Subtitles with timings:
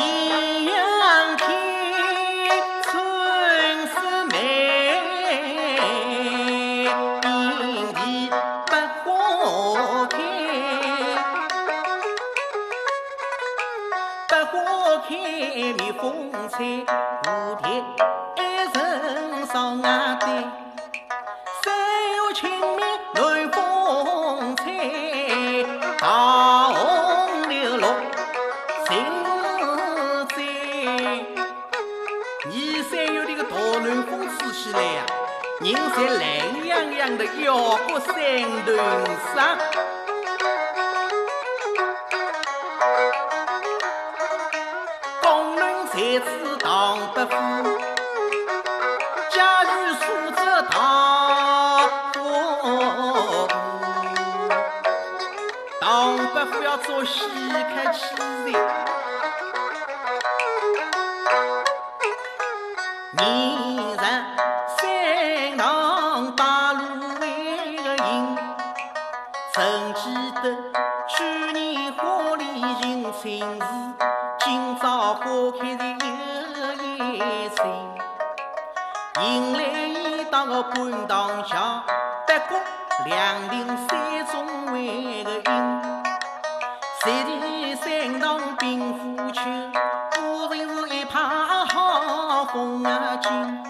[0.00, 1.46] 艳阳天
[2.82, 2.92] 春
[3.86, 4.34] 色美
[7.22, 8.30] 莺啼
[8.66, 10.18] 百花开
[14.28, 14.52] 百花
[15.06, 15.14] 开
[15.78, 16.02] 蜜蜂
[16.48, 16.58] 采
[17.22, 17.26] 蝴
[17.62, 18.13] 蝶
[35.64, 36.22] 人侪懒
[36.66, 37.56] 洋洋的摇
[37.88, 38.14] 过山
[38.66, 38.68] 头
[39.34, 39.58] 上。
[45.94, 46.26] 才子
[46.58, 47.32] 唐伯虎，
[49.30, 50.38] 假如素质
[50.68, 50.74] 唐
[52.12, 53.46] 伯虎，
[55.80, 58.00] 唐伯虎要做西客气
[58.44, 58.58] 人，
[63.12, 63.63] 年
[71.06, 72.44] 去年花里
[72.80, 73.22] 寻亲时，
[74.40, 75.24] 今朝花
[75.60, 75.84] 开的。
[79.20, 81.82] 迎来一道个半塘桥，
[82.26, 82.58] 得过
[83.04, 85.82] 两亭山中为个影。
[87.00, 89.40] 十里山塘并虎丘，
[90.16, 92.82] 果然是一派好风
[93.22, 93.64] 景。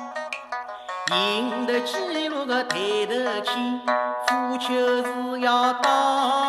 [1.10, 3.80] 赢得几路个抬头见，
[4.28, 6.43] 虎丘是要到。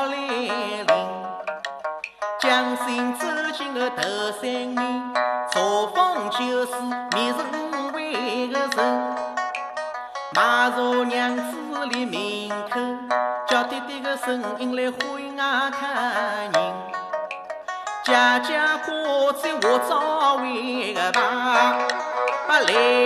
[2.45, 3.25] 将心走
[3.57, 4.03] 进个头
[4.39, 4.77] 山面，
[5.51, 5.59] 茶
[5.95, 6.73] 坊就是
[7.15, 8.69] 觅人为个人。
[10.35, 11.41] 马茶娘子
[11.91, 12.79] 立门口，
[13.47, 14.99] 叫爹爹个声音来欢
[15.35, 15.87] 外客
[16.53, 16.53] 人。
[18.03, 18.93] 家家挂
[19.33, 21.79] 在我早为个旁，
[22.45, 23.04] 不来。